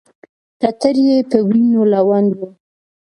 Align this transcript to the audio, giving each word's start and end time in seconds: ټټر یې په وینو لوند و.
ټټر 0.59 0.95
یې 1.07 1.17
په 1.29 1.37
وینو 1.47 1.81
لوند 1.93 2.29
و. 2.39 2.39